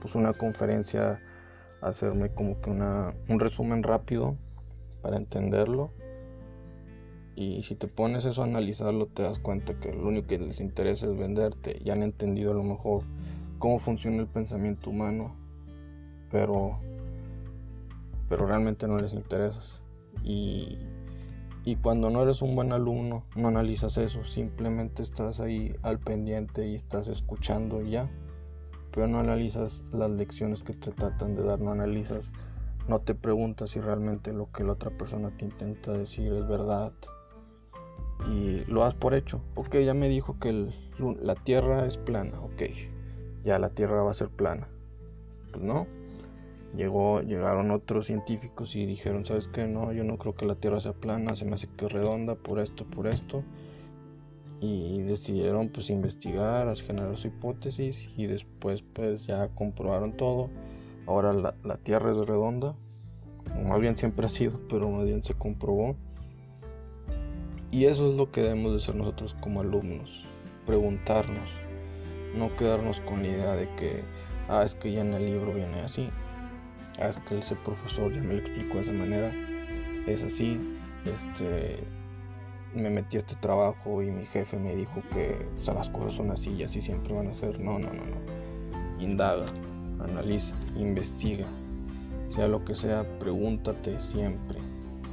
pues 0.00 0.14
una 0.14 0.32
conferencia, 0.32 1.18
hacerme 1.80 2.30
como 2.30 2.60
que 2.60 2.70
una, 2.70 3.14
un 3.28 3.40
resumen 3.40 3.82
rápido 3.82 4.36
para 5.02 5.16
entenderlo. 5.16 5.90
Y 7.34 7.62
si 7.62 7.76
te 7.76 7.86
pones 7.86 8.24
eso 8.24 8.42
a 8.42 8.46
analizarlo, 8.46 9.06
te 9.06 9.22
das 9.22 9.38
cuenta 9.38 9.78
que 9.78 9.92
lo 9.92 10.08
único 10.08 10.26
que 10.26 10.38
les 10.38 10.60
interesa 10.60 11.06
es 11.06 11.16
venderte. 11.16 11.80
Ya 11.84 11.92
han 11.92 12.02
entendido 12.02 12.50
a 12.50 12.54
lo 12.54 12.64
mejor 12.64 13.04
cómo 13.58 13.78
funciona 13.78 14.18
el 14.18 14.26
pensamiento 14.26 14.90
humano, 14.90 15.36
pero, 16.32 16.80
pero 18.28 18.46
realmente 18.46 18.88
no 18.88 18.98
les 18.98 19.14
interesas. 19.14 19.82
Y, 20.24 20.78
y 21.64 21.76
cuando 21.76 22.10
no 22.10 22.22
eres 22.22 22.42
un 22.42 22.56
buen 22.56 22.72
alumno, 22.72 23.24
no 23.36 23.48
analizas 23.48 23.98
eso, 23.98 24.24
simplemente 24.24 25.02
estás 25.02 25.38
ahí 25.38 25.72
al 25.82 26.00
pendiente 26.00 26.66
y 26.66 26.74
estás 26.74 27.06
escuchando 27.06 27.82
y 27.82 27.90
ya. 27.90 28.10
No 29.06 29.20
analizas 29.20 29.84
las 29.92 30.10
lecciones 30.10 30.62
que 30.62 30.74
te 30.74 30.90
tratan 30.92 31.34
de 31.34 31.42
dar, 31.42 31.60
no 31.60 31.72
analizas, 31.72 32.32
no 32.88 33.00
te 33.00 33.14
preguntas 33.14 33.70
si 33.70 33.80
realmente 33.80 34.32
lo 34.32 34.50
que 34.50 34.64
la 34.64 34.72
otra 34.72 34.90
persona 34.90 35.30
te 35.36 35.44
intenta 35.44 35.92
decir 35.92 36.32
es 36.32 36.48
verdad 36.48 36.92
y 38.26 38.64
lo 38.64 38.80
das 38.80 38.94
por 38.94 39.14
hecho. 39.14 39.40
Ok, 39.54 39.76
ya 39.78 39.94
me 39.94 40.08
dijo 40.08 40.38
que 40.40 40.70
la 41.20 41.34
Tierra 41.36 41.86
es 41.86 41.98
plana, 41.98 42.40
ok, 42.40 42.62
ya 43.44 43.58
la 43.58 43.70
Tierra 43.70 44.02
va 44.02 44.10
a 44.10 44.14
ser 44.14 44.28
plana. 44.28 44.68
Pues 45.52 45.62
no, 45.62 45.86
Llegó, 46.74 47.22
llegaron 47.22 47.70
otros 47.70 48.06
científicos 48.06 48.76
y 48.76 48.84
dijeron, 48.84 49.24
¿sabes 49.24 49.48
qué? 49.48 49.66
No, 49.66 49.92
yo 49.92 50.04
no 50.04 50.18
creo 50.18 50.34
que 50.34 50.44
la 50.44 50.54
Tierra 50.54 50.80
sea 50.80 50.92
plana, 50.92 51.34
se 51.34 51.44
me 51.46 51.54
hace 51.54 51.68
que 51.76 51.86
es 51.86 51.92
redonda 51.92 52.34
por 52.34 52.60
esto, 52.60 52.84
por 52.84 53.06
esto. 53.06 53.42
Y 54.60 55.02
decidieron 55.02 55.68
pues 55.68 55.88
investigar, 55.90 56.74
generar 56.76 57.16
su 57.16 57.28
hipótesis 57.28 58.10
y 58.16 58.26
después 58.26 58.82
pues 58.82 59.26
ya 59.26 59.48
comprobaron 59.48 60.16
todo. 60.16 60.50
Ahora 61.06 61.32
la, 61.32 61.54
la 61.62 61.76
Tierra 61.76 62.10
es 62.10 62.16
redonda, 62.16 62.74
más 63.64 63.80
bien 63.80 63.96
siempre 63.96 64.26
ha 64.26 64.28
sido, 64.28 64.60
pero 64.68 64.90
más 64.90 65.04
bien 65.04 65.22
se 65.22 65.34
comprobó. 65.34 65.96
Y 67.70 67.84
eso 67.84 68.10
es 68.10 68.16
lo 68.16 68.30
que 68.30 68.42
debemos 68.42 68.72
de 68.72 68.80
ser 68.80 68.94
nosotros 68.94 69.36
como 69.40 69.60
alumnos, 69.60 70.24
preguntarnos, 70.66 71.50
no 72.34 72.54
quedarnos 72.56 73.00
con 73.00 73.22
la 73.22 73.28
idea 73.28 73.52
de 73.56 73.68
que, 73.76 74.02
ah, 74.48 74.62
es 74.64 74.74
que 74.74 74.92
ya 74.92 75.02
en 75.02 75.12
el 75.12 75.26
libro 75.26 75.52
viene 75.52 75.80
así. 75.80 76.08
Ah, 77.00 77.08
es 77.08 77.18
que 77.18 77.38
ese 77.38 77.56
profesor 77.56 78.12
ya 78.12 78.22
me 78.22 78.34
lo 78.34 78.40
explicó 78.40 78.76
de 78.76 78.82
esa 78.82 78.92
manera, 78.92 79.32
es 80.06 80.24
así, 80.24 80.58
este, 81.04 81.78
me 82.74 82.90
metí 82.90 83.16
a 83.16 83.20
este 83.20 83.34
trabajo 83.36 84.02
y 84.02 84.10
mi 84.10 84.24
jefe 84.24 84.58
me 84.58 84.74
dijo 84.74 85.02
que 85.12 85.46
las 85.66 85.90
cosas 85.90 86.14
son 86.14 86.30
así 86.30 86.50
y 86.50 86.62
así 86.62 86.80
siempre 86.80 87.14
van 87.14 87.28
a 87.28 87.34
ser. 87.34 87.58
No, 87.60 87.78
no, 87.78 87.88
no, 87.88 88.04
no. 88.04 89.02
Indaga, 89.02 89.46
analiza, 90.00 90.54
investiga. 90.76 91.46
Sea 92.28 92.48
lo 92.48 92.64
que 92.64 92.74
sea, 92.74 93.04
pregúntate 93.18 93.98
siempre 94.00 94.58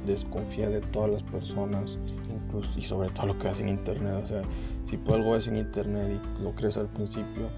desconfía 0.06 0.68
de 0.68 0.80
todas 0.80 1.10
las 1.10 1.22
personas, 1.24 1.98
incluso 2.30 2.70
y 2.78 2.82
sobre 2.82 3.10
todo 3.10 3.26
lo 3.26 3.38
que 3.38 3.48
ves 3.48 3.60
en 3.60 3.68
internet. 3.68 4.20
O 4.22 4.26
sea, 4.26 4.42
si 4.84 4.98
algo 5.12 5.32
ves 5.32 5.48
en 5.48 5.56
internet 5.56 6.20
y 6.38 6.42
lo 6.42 6.54
crees 6.54 6.76
al 6.76 6.88
principio, 6.88 7.48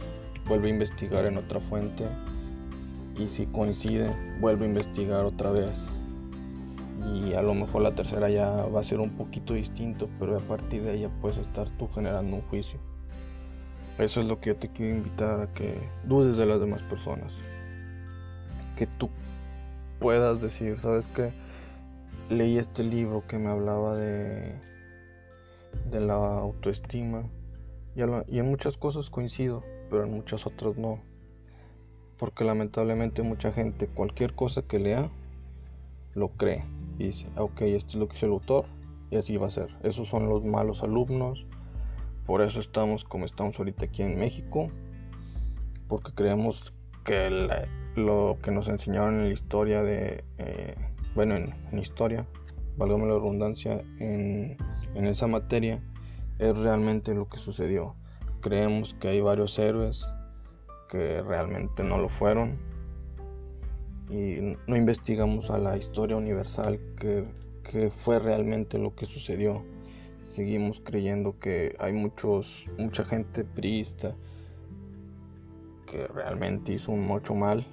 vuelve 0.49 0.69
a 0.69 0.71
investigar 0.71 1.27
en 1.27 1.37
otra 1.37 1.61
fuente 1.61 2.09
y 3.19 3.29
si 3.29 3.47
coincide, 3.47 4.11
vuelve 4.41 4.65
a 4.65 4.69
investigar 4.69 5.25
otra 5.25 5.51
vez. 5.51 5.91
Y 7.07 7.35
a 7.35 7.43
lo 7.43 7.55
mejor 7.55 7.83
la 7.83 7.93
tercera 7.93 8.29
ya 8.29 8.51
va 8.51 8.81
a 8.81 8.83
ser 8.83 9.01
un 9.01 9.11
poquito 9.11 9.55
distinto, 9.55 10.09
pero 10.19 10.37
a 10.37 10.41
partir 10.41 10.83
de 10.83 10.95
ella 10.95 11.11
puedes 11.21 11.39
estar 11.39 11.69
tú 11.71 11.89
generando 11.89 12.37
un 12.37 12.43
juicio. 12.43 12.79
Eso 13.99 14.21
es 14.21 14.27
lo 14.27 14.41
que 14.41 14.51
yo 14.51 14.57
te 14.57 14.69
quiero 14.69 14.97
invitar 14.97 15.41
a 15.41 15.53
que 15.53 15.79
dudes 16.05 16.37
de 16.37 16.47
las 16.47 16.61
demás 16.61 16.83
personas. 16.85 17.33
Que 18.77 18.87
tú 18.87 19.11
puedas 19.99 20.41
decir, 20.41 20.79
¿sabes 20.79 21.09
qué? 21.09 21.33
leí 22.31 22.59
este 22.59 22.83
libro 22.83 23.25
que 23.27 23.39
me 23.39 23.49
hablaba 23.49 23.97
de, 23.97 24.55
de 25.91 26.01
la 26.01 26.15
autoestima 26.15 27.25
y, 27.97 28.01
y, 28.03 28.39
en 28.39 28.47
muchas 28.47 28.77
cosas 28.77 29.11
coincido, 29.11 29.65
pero 29.91 30.05
en 30.05 30.13
muchas 30.13 30.47
otras 30.47 30.77
no. 30.77 31.01
Porque 32.19 32.45
lamentablemente 32.45 33.23
mucha 33.23 33.53
gente 33.53 33.87
cualquier 33.89 34.35
cosa 34.35 34.63
que 34.63 34.79
lea 34.79 35.11
lo 36.15 36.29
cree 36.31 36.65
y 36.99 37.05
dice, 37.05 37.29
ok, 37.37 37.63
esto 37.63 37.91
es 37.91 37.95
lo 37.95 38.09
que 38.09 38.15
dice 38.15 38.27
el 38.27 38.33
autor 38.33 38.67
y 39.11 39.17
así 39.17 39.37
va 39.37 39.47
a 39.47 39.51
ser. 39.51 39.69
Esos 39.83 40.09
son 40.09 40.29
los 40.29 40.45
malos 40.45 40.83
alumnos, 40.83 41.47
por 42.27 42.43
eso 42.43 42.61
estamos 42.61 43.05
como 43.05 43.25
estamos 43.25 43.59
ahorita 43.59 43.87
aquí 43.87 44.03
en 44.03 44.19
México, 44.19 44.71
porque 45.89 46.13
creemos 46.13 46.75
que 47.05 47.31
lo 47.95 48.37
que 48.43 48.51
nos 48.51 48.69
enseñaron 48.69 49.21
en 49.21 49.29
la 49.29 49.33
historia 49.33 49.83
de... 49.83 50.25
Eh, 50.39 50.75
bueno, 51.15 51.37
en, 51.37 51.79
historia, 51.79 52.27
válgame 52.77 53.07
la 53.07 53.15
redundancia, 53.15 53.81
en, 53.99 54.57
en 54.95 55.07
esa 55.07 55.27
materia, 55.27 55.81
es 56.39 56.59
realmente 56.59 57.15
lo 57.15 57.29
que 57.29 57.39
sucedió. 57.39 57.95
Creemos 58.41 58.95
que 58.95 59.09
hay 59.09 59.21
varios 59.21 59.59
héroes 59.59 60.09
que 60.89 61.23
realmente 61.23 61.83
no 61.83 61.99
lo 61.99 62.09
fueron 62.09 62.59
y 64.11 64.57
no 64.67 64.77
investigamos 64.77 65.51
a 65.51 65.59
la 65.59 65.77
historia 65.77 66.17
universal 66.17 66.81
que, 66.97 67.27
fue 67.99 68.19
realmente 68.19 68.79
lo 68.79 68.95
que 68.95 69.05
sucedió. 69.05 69.63
Seguimos 70.23 70.81
creyendo 70.81 71.39
que 71.39 71.77
hay 71.79 71.93
muchos, 71.93 72.67
mucha 72.79 73.05
gente 73.05 73.45
priista 73.45 74.17
que 75.87 76.07
realmente 76.07 76.73
hizo 76.73 76.93
mucho 76.93 77.35
mal. 77.35 77.67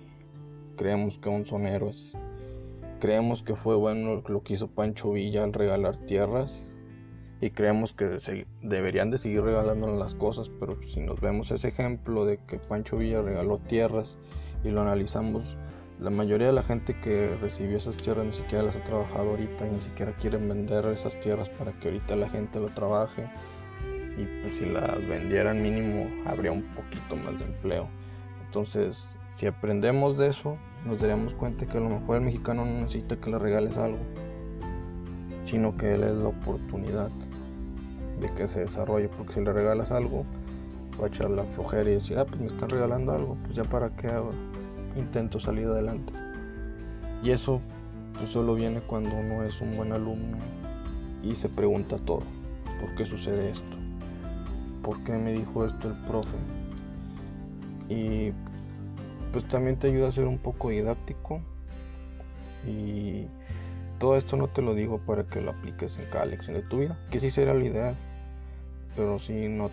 Creemos 0.75 1.17
que 1.17 1.29
aún 1.29 1.45
son 1.45 1.65
héroes. 1.65 2.13
Creemos 2.99 3.41
que 3.41 3.55
fue 3.55 3.77
bueno 3.77 4.21
lo 4.27 4.43
que 4.43 4.55
hizo 4.55 4.67
Pancho 4.67 5.13
Villa 5.13 5.45
al 5.45 5.53
regalar 5.53 5.95
tierras 6.05 6.67
y 7.41 7.51
creemos 7.51 7.93
que 7.93 8.17
deberían 8.61 9.11
de 9.11 9.17
seguir 9.17 9.43
regalándonos 9.43 9.99
las 9.99 10.15
cosas, 10.15 10.49
pero 10.59 10.81
si 10.81 10.99
nos 11.01 11.19
vemos 11.21 11.51
ese 11.51 11.67
ejemplo 11.67 12.25
de 12.25 12.37
que 12.47 12.59
Pancho 12.59 12.97
Villa 12.97 13.21
regaló 13.21 13.59
tierras 13.59 14.17
y 14.63 14.69
lo 14.69 14.81
analizamos, 14.81 15.57
la 15.99 16.09
mayoría 16.09 16.47
de 16.47 16.53
la 16.53 16.63
gente 16.63 16.99
que 16.99 17.37
recibió 17.41 17.77
esas 17.77 17.95
tierras 17.95 18.25
ni 18.25 18.33
siquiera 18.33 18.63
las 18.63 18.75
ha 18.75 18.83
trabajado 18.83 19.29
ahorita 19.29 19.65
y 19.65 19.71
ni 19.71 19.81
siquiera 19.81 20.11
quieren 20.13 20.47
vender 20.49 20.85
esas 20.87 21.17
tierras 21.21 21.49
para 21.49 21.71
que 21.73 21.87
ahorita 21.87 22.15
la 22.15 22.27
gente 22.27 22.59
lo 22.59 22.67
trabaje 22.69 23.29
y 24.17 24.25
pues 24.41 24.57
si 24.57 24.65
las 24.65 24.95
vendieran 25.07 25.61
mínimo 25.61 26.09
habría 26.25 26.51
un 26.51 26.63
poquito 26.73 27.15
más 27.15 27.37
de 27.39 27.45
empleo. 27.45 27.87
Entonces, 28.45 29.17
si 29.35 29.47
aprendemos 29.47 30.17
de 30.17 30.27
eso, 30.27 30.57
nos 30.85 30.99
daríamos 30.99 31.33
cuenta 31.33 31.65
que 31.65 31.77
a 31.77 31.81
lo 31.81 31.89
mejor 31.89 32.17
el 32.17 32.23
mexicano 32.23 32.65
no 32.65 32.81
necesita 32.81 33.17
que 33.17 33.29
le 33.29 33.39
regales 33.39 33.77
algo, 33.77 33.99
sino 35.45 35.75
que 35.77 35.95
él 35.95 36.03
es 36.03 36.13
la 36.13 36.29
oportunidad 36.29 37.09
de 38.19 38.29
que 38.29 38.47
se 38.47 38.61
desarrolle, 38.61 39.09
porque 39.09 39.33
si 39.33 39.41
le 39.41 39.51
regalas 39.51 39.91
algo, 39.91 40.25
va 40.99 41.05
a 41.05 41.07
echar 41.07 41.29
la 41.29 41.43
flojera 41.43 41.89
y 41.89 41.95
decir, 41.95 42.17
ah, 42.17 42.25
pues 42.25 42.39
me 42.39 42.47
están 42.47 42.69
regalando 42.69 43.11
algo, 43.11 43.37
pues 43.43 43.55
ya 43.55 43.63
para 43.63 43.89
qué 43.89 44.07
hago, 44.07 44.31
intento 44.95 45.39
salir 45.39 45.67
adelante. 45.67 46.13
Y 47.23 47.31
eso 47.31 47.61
pues 48.17 48.29
solo 48.29 48.55
viene 48.55 48.81
cuando 48.81 49.15
uno 49.15 49.43
es 49.43 49.59
un 49.61 49.75
buen 49.75 49.91
alumno 49.91 50.37
y 51.21 51.35
se 51.35 51.49
pregunta 51.49 51.97
todo, 51.97 52.23
¿por 52.79 52.95
qué 52.95 53.05
sucede 53.05 53.51
esto? 53.51 53.77
¿Por 54.81 55.03
qué 55.03 55.13
me 55.13 55.33
dijo 55.33 55.65
esto 55.65 55.89
el 55.89 55.95
profe? 56.01 56.37
Y 57.89 58.31
pues 59.31 59.47
también 59.49 59.77
te 59.77 59.87
ayuda 59.87 60.09
a 60.09 60.11
ser 60.11 60.27
un 60.27 60.37
poco 60.37 60.69
didáctico 60.69 61.41
y 62.65 63.27
todo 63.99 64.17
esto 64.17 64.37
no 64.37 64.47
te 64.47 64.61
lo 64.61 64.73
digo 64.75 64.99
para 64.99 65.25
que 65.25 65.41
lo 65.41 65.51
apliques 65.51 65.97
en 65.97 66.09
cada 66.09 66.25
lección 66.25 66.55
de 66.55 66.63
tu 66.63 66.79
vida, 66.79 66.97
que 67.09 67.19
sí 67.19 67.31
será 67.31 67.53
lo 67.53 67.65
ideal, 67.65 67.95
pero 68.95 69.19
sí 69.19 69.47
no, 69.49 69.71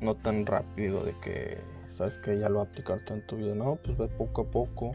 no 0.00 0.14
tan 0.14 0.46
rápido 0.46 1.04
de 1.04 1.14
que 1.20 1.58
sabes 1.90 2.18
que 2.18 2.38
ya 2.38 2.48
lo 2.48 2.56
va 2.56 2.62
a 2.62 2.66
aplicar 2.66 3.00
todo 3.00 3.16
en 3.16 3.26
tu 3.26 3.36
vida, 3.36 3.54
no, 3.54 3.76
pues 3.76 3.96
ve 3.96 4.08
poco 4.08 4.42
a 4.42 4.50
poco, 4.50 4.92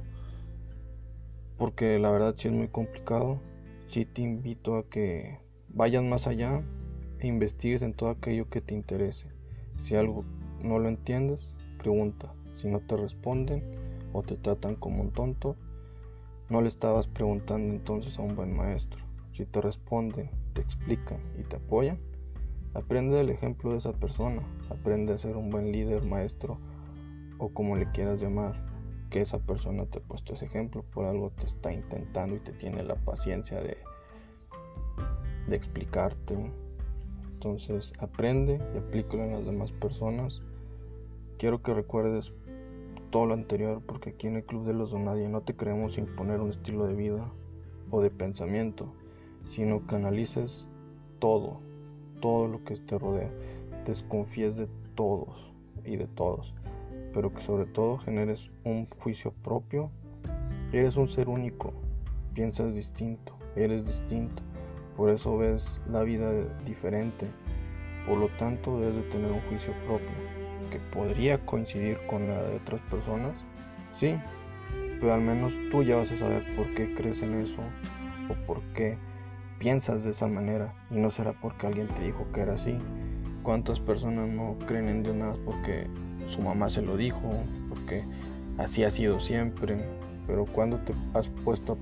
porque 1.57 1.99
la 1.99 2.11
verdad 2.11 2.35
sí 2.37 2.47
es 2.47 2.53
muy 2.53 2.67
complicado, 2.67 3.39
sí 3.87 4.05
te 4.05 4.21
invito 4.21 4.77
a 4.77 4.89
que 4.89 5.39
vayas 5.69 6.03
más 6.03 6.27
allá 6.27 6.61
e 7.19 7.27
investigues 7.27 7.81
en 7.81 7.93
todo 7.93 8.09
aquello 8.09 8.49
que 8.49 8.61
te 8.61 8.73
interese, 8.73 9.27
si 9.77 9.95
algo 9.95 10.25
no 10.63 10.79
lo 10.79 10.87
entiendes, 10.89 11.53
pregunta, 11.77 12.33
si 12.53 12.67
no 12.67 12.79
te 12.79 12.95
responden, 12.97 13.63
o 14.13 14.21
te 14.21 14.37
tratan 14.37 14.75
como 14.75 15.01
un 15.01 15.11
tonto, 15.11 15.57
no 16.49 16.61
le 16.61 16.67
estabas 16.67 17.07
preguntando 17.07 17.73
entonces 17.73 18.19
a 18.19 18.21
un 18.21 18.35
buen 18.35 18.55
maestro. 18.55 19.03
Si 19.31 19.45
te 19.45 19.59
responden, 19.59 20.29
te 20.53 20.61
explican 20.61 21.19
y 21.39 21.43
te 21.43 21.55
apoyan, 21.55 21.99
aprende 22.75 23.17
del 23.17 23.31
ejemplo 23.31 23.71
de 23.71 23.77
esa 23.77 23.93
persona, 23.93 24.43
aprende 24.69 25.13
a 25.13 25.17
ser 25.17 25.35
un 25.35 25.49
buen 25.49 25.71
líder, 25.71 26.03
maestro 26.03 26.59
o 27.43 27.49
como 27.49 27.75
le 27.75 27.91
quieras 27.91 28.21
llamar, 28.21 28.53
que 29.09 29.19
esa 29.19 29.37
persona 29.37 29.85
te 29.85 29.99
ha 29.99 30.01
puesto 30.01 30.33
ese 30.33 30.45
ejemplo, 30.45 30.81
por 30.93 31.05
algo 31.05 31.29
te 31.31 31.45
está 31.45 31.73
intentando 31.73 32.37
y 32.37 32.39
te 32.39 32.53
tiene 32.53 32.83
la 32.83 32.95
paciencia 32.95 33.59
de, 33.59 33.77
explicarte. 35.51 36.37
Entonces 37.33 37.91
aprende 37.99 38.61
y 38.73 38.77
aplícalo 38.77 39.23
en 39.23 39.33
las 39.33 39.45
demás 39.45 39.73
personas. 39.73 40.41
Quiero 41.37 41.61
que 41.61 41.73
recuerdes 41.73 42.33
todo 43.11 43.25
lo 43.25 43.33
anterior, 43.33 43.81
porque 43.85 44.11
aquí 44.11 44.27
en 44.27 44.37
el 44.37 44.45
Club 44.45 44.65
de 44.65 44.73
los 44.73 44.91
Donadie 44.91 45.27
no 45.27 45.41
te 45.41 45.53
queremos 45.53 45.97
imponer 45.97 46.39
un 46.39 46.49
estilo 46.49 46.87
de 46.87 46.95
vida 46.95 47.29
o 47.91 48.01
de 48.01 48.09
pensamiento, 48.09 48.93
sino 49.47 49.85
que 49.85 49.95
analices 49.95 50.69
todo, 51.19 51.59
todo 52.21 52.47
lo 52.47 52.63
que 52.63 52.77
te 52.77 52.97
rodea, 52.97 53.29
desconfíes 53.85 54.55
de 54.55 54.69
todos 54.95 55.53
y 55.83 55.97
de 55.97 56.07
todos, 56.07 56.53
pero 57.13 57.33
que 57.33 57.41
sobre 57.41 57.65
todo 57.65 57.97
generes 57.99 58.49
un 58.63 58.85
juicio 58.85 59.33
propio. 59.43 59.89
Eres 60.71 60.97
un 60.97 61.07
ser 61.07 61.29
único, 61.29 61.73
piensas 62.33 62.73
distinto, 62.73 63.37
eres 63.55 63.85
distinto, 63.85 64.41
por 64.97 65.09
eso 65.09 65.37
ves 65.37 65.81
la 65.87 66.01
vida 66.01 66.31
diferente, 66.65 67.27
por 68.07 68.17
lo 68.17 68.27
tanto 68.39 68.79
debes 68.79 68.95
de 68.95 69.03
tener 69.03 69.31
un 69.31 69.41
juicio 69.41 69.73
propio 69.85 70.09
que 70.71 70.79
podría 70.91 71.45
coincidir 71.45 71.99
con 72.07 72.27
la 72.27 72.41
de 72.41 72.55
otras 72.55 72.81
personas, 72.89 73.43
sí, 73.93 74.15
pero 74.99 75.13
al 75.13 75.21
menos 75.21 75.53
tú 75.69 75.83
ya 75.83 75.97
vas 75.97 76.11
a 76.11 76.15
saber 76.15 76.43
por 76.55 76.73
qué 76.73 76.93
crees 76.95 77.21
en 77.21 77.35
eso 77.35 77.61
o 78.29 78.45
por 78.47 78.61
qué 78.73 78.97
piensas 79.59 80.03
de 80.03 80.11
esa 80.11 80.27
manera 80.27 80.73
y 80.89 80.95
no 80.95 81.11
será 81.11 81.33
porque 81.33 81.67
alguien 81.67 81.87
te 81.89 82.03
dijo 82.03 82.25
que 82.33 82.41
era 82.41 82.53
así. 82.53 82.77
¿Cuántas 83.43 83.79
personas 83.79 84.29
no 84.29 84.57
creen 84.65 84.87
en 84.89 85.03
Dios 85.03 85.15
nada 85.15 85.35
porque 85.45 85.87
su 86.27 86.41
mamá 86.41 86.69
se 86.69 86.81
lo 86.81 86.97
dijo, 86.97 87.21
porque 87.69 88.03
así 88.57 88.83
ha 88.83 88.91
sido 88.91 89.19
siempre? 89.19 89.77
Pero 90.27 90.45
cuando 90.45 90.77
te 90.79 90.93
has 91.13 91.27
puesto 91.43 91.77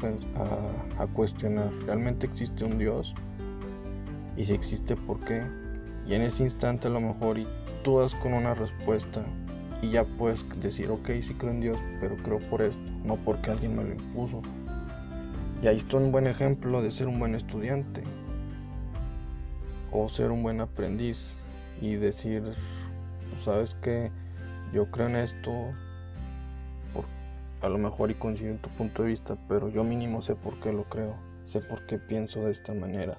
a, 0.98 1.04
a 1.04 1.08
cuestionar, 1.08 1.72
¿realmente 1.86 2.26
existe 2.26 2.64
un 2.64 2.78
Dios? 2.78 3.14
Y 4.36 4.46
si 4.46 4.54
existe, 4.54 4.96
¿por 4.96 5.20
qué? 5.20 5.44
Y 6.08 6.16
en 6.16 6.22
ese 6.24 6.44
instante 6.44 6.88
a 6.88 6.92
lo 6.92 7.00
mejor 7.00 7.38
y 7.38 7.48
tú 7.84 8.00
das 8.00 8.16
con 8.16 8.34
una 8.34 8.54
respuesta 8.54 9.24
y 9.82 9.90
ya 9.90 10.04
puedes 10.04 10.46
decir, 10.60 10.90
ok, 10.90 11.10
sí 11.22 11.34
creo 11.34 11.52
en 11.52 11.62
Dios, 11.62 11.78
pero 12.00 12.16
creo 12.18 12.40
por 12.50 12.62
esto, 12.62 12.82
no 13.04 13.16
porque 13.18 13.52
alguien 13.52 13.76
me 13.76 13.84
lo 13.84 13.92
impuso. 13.92 14.42
Y 15.62 15.68
ahí 15.68 15.78
está 15.78 15.98
un 15.98 16.12
buen 16.12 16.28
ejemplo 16.28 16.82
de 16.82 16.92
ser 16.92 17.08
un 17.08 17.20
buen 17.20 17.36
estudiante 17.36 18.02
o 19.92 20.08
ser 20.10 20.32
un 20.32 20.44
buen 20.44 20.62
aprendiz 20.62 21.34
y 21.82 21.96
decir, 21.96 22.44
sabes 23.44 23.76
que 23.82 24.12
yo 24.74 24.90
creo 24.92 25.08
en 25.08 25.16
esto, 25.18 25.52
a 27.62 27.70
lo 27.70 27.78
mejor 27.78 28.12
y 28.12 28.16
coincido 28.16 28.52
en 28.52 28.60
tu 28.60 28.70
punto 28.70 29.04
de 29.04 29.10
vista, 29.10 29.38
pero 29.48 29.70
yo 29.70 29.84
mínimo 29.84 30.22
sé 30.22 30.36
por 30.36 30.60
qué 30.60 30.74
lo 30.74 30.84
creo, 30.86 31.16
sé 31.44 31.62
por 31.62 31.86
qué 31.86 32.00
pienso 32.00 32.40
de 32.42 32.52
esta 32.52 32.74
manera. 32.74 33.18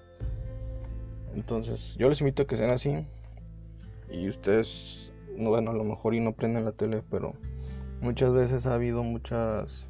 Entonces, 1.34 1.94
yo 1.96 2.08
les 2.08 2.20
invito 2.20 2.42
a 2.42 2.46
que 2.46 2.56
sean 2.56 2.70
así. 2.70 3.06
Y 4.10 4.28
ustedes, 4.28 5.12
no, 5.36 5.50
bueno, 5.50 5.70
a 5.70 5.74
lo 5.74 5.84
mejor 5.84 6.14
y 6.14 6.20
no 6.20 6.32
prenden 6.32 6.64
la 6.64 6.72
tele, 6.72 7.02
pero 7.10 7.34
muchas 8.00 8.32
veces 8.32 8.66
ha 8.66 8.74
habido 8.74 9.02
muchas 9.02 9.88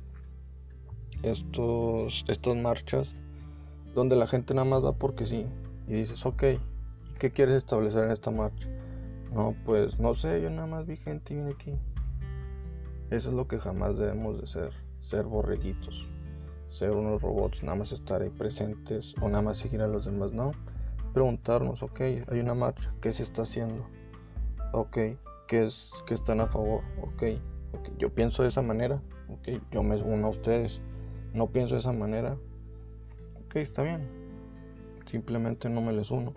estos 1.22 2.24
estas 2.28 2.56
marchas 2.56 3.14
donde 3.94 4.16
la 4.16 4.26
gente 4.26 4.54
nada 4.54 4.64
más 4.64 4.84
va 4.84 4.92
porque 4.92 5.24
sí 5.24 5.46
y 5.86 5.92
dices, 5.92 6.24
ok, 6.26 6.44
¿qué 7.18 7.30
quieres 7.30 7.56
establecer 7.56 8.04
en 8.04 8.10
esta 8.10 8.30
marcha? 8.30 8.68
No, 9.34 9.54
pues 9.64 9.98
no 9.98 10.14
sé, 10.14 10.42
yo 10.42 10.50
nada 10.50 10.66
más 10.66 10.86
vi 10.86 10.96
gente 10.96 11.34
vine 11.34 11.52
aquí. 11.52 11.74
Eso 13.10 13.30
es 13.30 13.34
lo 13.34 13.48
que 13.48 13.58
jamás 13.58 13.98
debemos 13.98 14.40
de 14.40 14.46
ser, 14.46 14.72
ser 15.00 15.24
borreguitos, 15.24 16.06
ser 16.66 16.90
unos 16.92 17.22
robots, 17.22 17.62
nada 17.62 17.76
más 17.76 17.92
estar 17.92 18.22
ahí 18.22 18.30
presentes 18.30 19.14
o 19.20 19.28
nada 19.28 19.42
más 19.42 19.58
seguir 19.58 19.82
a 19.82 19.86
los 19.86 20.04
demás, 20.04 20.32
no 20.32 20.52
preguntarnos, 21.12 21.82
ok, 21.82 22.00
hay 22.00 22.40
una 22.40 22.54
marcha, 22.54 22.92
¿qué 23.00 23.12
se 23.12 23.22
está 23.22 23.42
haciendo? 23.42 23.86
Ok, 24.72 24.96
¿qué 25.46 25.64
es 25.64 25.92
que 26.06 26.14
están 26.14 26.40
a 26.40 26.46
favor? 26.46 26.82
Ok, 27.02 27.24
yo 27.98 28.12
pienso 28.14 28.42
de 28.42 28.48
esa 28.48 28.62
manera, 28.62 29.02
ok, 29.28 29.60
yo 29.70 29.82
me 29.82 29.96
uno 29.96 30.28
a 30.28 30.30
ustedes, 30.30 30.80
no 31.34 31.48
pienso 31.48 31.74
de 31.74 31.80
esa 31.80 31.92
manera, 31.92 32.36
ok, 33.44 33.56
está 33.56 33.82
bien, 33.82 34.08
simplemente 35.06 35.68
no 35.68 35.82
me 35.82 35.92
les 35.92 36.10
uno, 36.10 36.32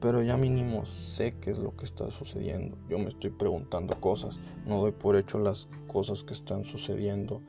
pero 0.00 0.22
ya 0.22 0.36
mínimo 0.36 0.86
sé 0.86 1.34
qué 1.40 1.50
es 1.50 1.58
lo 1.58 1.74
que 1.76 1.84
está 1.84 2.10
sucediendo, 2.10 2.76
yo 2.88 2.98
me 2.98 3.08
estoy 3.08 3.30
preguntando 3.30 4.00
cosas, 4.00 4.38
no 4.66 4.80
doy 4.80 4.92
por 4.92 5.16
hecho 5.16 5.38
las 5.38 5.68
cosas 5.86 6.22
que 6.22 6.34
están 6.34 6.64
sucediendo 6.64 7.42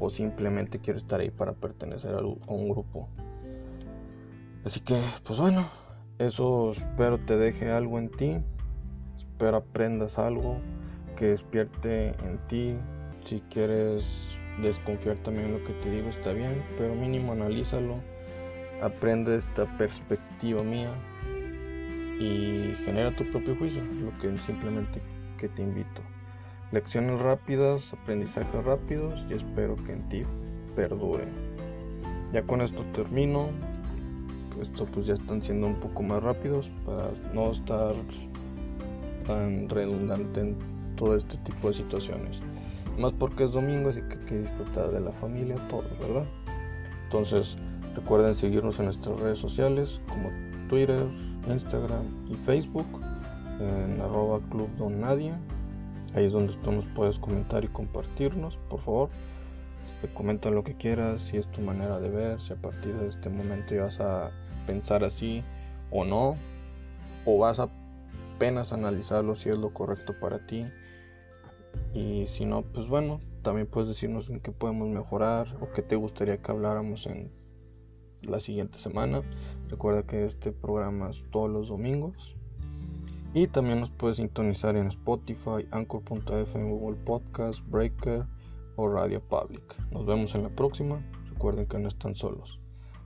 o 0.00 0.10
simplemente 0.10 0.80
quiero 0.80 0.98
estar 0.98 1.20
ahí 1.20 1.30
para 1.30 1.52
pertenecer 1.52 2.14
a 2.14 2.20
un 2.20 2.68
grupo. 2.68 3.08
Así 4.64 4.80
que, 4.80 5.00
pues 5.24 5.38
bueno, 5.38 5.68
eso 6.18 6.72
espero 6.72 7.18
te 7.18 7.36
deje 7.36 7.70
algo 7.70 7.98
en 7.98 8.10
ti, 8.10 8.36
espero 9.14 9.58
aprendas 9.58 10.18
algo 10.18 10.58
que 11.16 11.26
despierte 11.26 12.08
en 12.26 12.38
ti. 12.48 12.76
Si 13.24 13.40
quieres 13.42 14.38
desconfiar 14.60 15.16
también 15.18 15.52
lo 15.52 15.62
que 15.62 15.72
te 15.74 15.90
digo 15.90 16.08
está 16.08 16.32
bien, 16.32 16.62
pero 16.76 16.94
mínimo 16.94 17.32
analízalo, 17.32 17.96
aprende 18.82 19.36
esta 19.36 19.66
perspectiva 19.78 20.62
mía 20.62 20.90
y 22.20 22.74
genera 22.84 23.10
tu 23.10 23.24
propio 23.30 23.56
juicio, 23.56 23.82
lo 23.84 24.16
que 24.18 24.36
simplemente 24.38 25.00
que 25.38 25.48
te 25.48 25.62
invito. 25.62 26.02
Lecciones 26.72 27.20
rápidas, 27.20 27.92
aprendizajes 27.92 28.64
rápidos 28.64 29.24
y 29.28 29.34
espero 29.34 29.76
que 29.84 29.92
en 29.92 30.08
ti 30.08 30.22
perdure. 30.74 31.26
Ya 32.32 32.42
con 32.42 32.60
esto 32.60 32.82
termino 32.92 33.48
esto 34.60 34.86
pues 34.86 35.06
ya 35.06 35.14
están 35.14 35.42
siendo 35.42 35.66
un 35.66 35.74
poco 35.76 36.02
más 36.02 36.22
rápidos 36.22 36.70
para 36.86 37.10
no 37.32 37.50
estar 37.50 37.94
tan 39.26 39.68
redundante 39.68 40.40
en 40.40 40.56
todo 40.96 41.16
este 41.16 41.36
tipo 41.38 41.68
de 41.68 41.74
situaciones. 41.74 42.40
Más 42.98 43.12
porque 43.12 43.44
es 43.44 43.52
domingo, 43.52 43.88
así 43.88 44.00
que 44.02 44.18
hay 44.18 44.24
que 44.26 44.38
disfrutar 44.40 44.90
de 44.92 45.00
la 45.00 45.12
familia, 45.12 45.56
todo, 45.68 45.84
¿verdad? 46.00 46.26
Entonces, 47.04 47.56
recuerden 47.94 48.34
seguirnos 48.34 48.78
en 48.78 48.86
nuestras 48.86 49.18
redes 49.18 49.38
sociales 49.38 50.00
como 50.08 50.30
Twitter, 50.68 51.04
Instagram 51.48 52.04
y 52.30 52.34
Facebook 52.34 52.86
en 53.60 54.00
arroba 54.00 54.40
club 54.50 54.68
don 54.76 55.00
nadie. 55.00 55.32
Ahí 56.14 56.26
es 56.26 56.32
donde 56.32 56.54
tú 56.64 56.72
nos 56.72 56.86
puedes 56.86 57.18
comentar 57.18 57.64
y 57.64 57.68
compartirnos, 57.68 58.56
por 58.68 58.80
favor. 58.80 59.10
Este, 59.84 60.08
comenta 60.14 60.50
lo 60.50 60.64
que 60.64 60.76
quieras, 60.76 61.22
si 61.22 61.36
es 61.36 61.46
tu 61.48 61.60
manera 61.60 62.00
de 62.00 62.08
ver, 62.08 62.40
si 62.40 62.52
a 62.52 62.56
partir 62.56 62.94
de 62.94 63.08
este 63.08 63.28
momento 63.28 63.74
vas 63.76 64.00
a 64.00 64.30
pensar 64.66 65.04
así 65.04 65.42
o 65.90 66.04
no, 66.04 66.36
o 67.26 67.38
vas 67.38 67.60
a 67.60 67.68
apenas 68.34 68.72
analizarlo 68.72 69.36
si 69.36 69.48
es 69.48 69.58
lo 69.58 69.72
correcto 69.72 70.14
para 70.18 70.46
ti. 70.46 70.64
Y 71.92 72.26
si 72.26 72.44
no, 72.44 72.62
pues 72.62 72.88
bueno, 72.88 73.20
también 73.42 73.66
puedes 73.66 73.88
decirnos 73.88 74.28
en 74.30 74.40
qué 74.40 74.52
podemos 74.52 74.88
mejorar 74.88 75.56
o 75.60 75.70
qué 75.72 75.82
te 75.82 75.96
gustaría 75.96 76.38
que 76.38 76.50
habláramos 76.50 77.06
en 77.06 77.30
la 78.22 78.40
siguiente 78.40 78.78
semana. 78.78 79.22
Recuerda 79.68 80.02
que 80.04 80.24
este 80.24 80.52
programa 80.52 81.10
es 81.10 81.24
todos 81.30 81.50
los 81.50 81.68
domingos. 81.68 82.36
Y 83.32 83.48
también 83.48 83.80
nos 83.80 83.90
puedes 83.90 84.18
sintonizar 84.18 84.76
en 84.76 84.86
Spotify, 84.86 85.66
Anchor.fm, 85.72 86.70
Google 86.70 86.96
Podcast, 87.04 87.68
Breaker 87.68 88.26
o 88.76 88.88
Radio 88.88 89.20
Public. 89.20 89.76
Nos 89.90 90.06
vemos 90.06 90.34
en 90.34 90.44
la 90.44 90.50
próxima. 90.50 91.04
Recuerden 91.30 91.66
que 91.66 91.78
no 91.78 91.88
están 91.88 92.14
solos. 92.14 92.60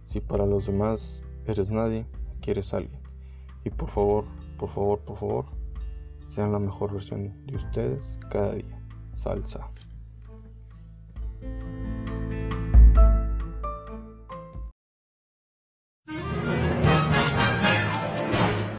Si 0.05 0.21
para 0.21 0.44
los 0.44 0.66
demás 0.66 1.23
eres 1.47 1.71
nadie, 1.71 2.07
quieres 2.40 2.75
alguien. 2.75 3.01
Y 3.64 3.71
por 3.71 3.88
favor, 3.88 4.25
por 4.59 4.68
favor, 4.68 4.99
por 5.01 5.18
favor, 5.18 5.44
sean 6.27 6.53
la 6.53 6.59
mejor 6.59 6.92
versión 6.92 7.35
de 7.47 7.57
ustedes 7.57 8.18
cada 8.31 8.53
día. 8.53 8.83
Salsa. 9.14 9.71